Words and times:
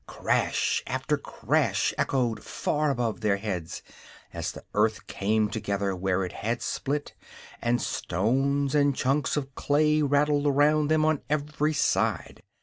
Crash 0.07 0.81
after 0.87 1.15
crash 1.15 1.93
echoed 1.95 2.43
far 2.43 2.89
above 2.89 3.21
their 3.21 3.37
heads, 3.37 3.83
as 4.33 4.51
the 4.51 4.63
earth 4.73 5.05
came 5.05 5.47
together 5.47 5.95
where 5.95 6.25
it 6.25 6.31
had 6.31 6.63
split, 6.63 7.13
and 7.61 7.79
stones 7.79 8.73
and 8.73 8.95
chunks 8.95 9.37
of 9.37 9.53
clay 9.53 10.01
rattled 10.01 10.47
around 10.47 10.87
them 10.87 11.05
on 11.05 11.21
every 11.29 11.75
side. 11.75 12.41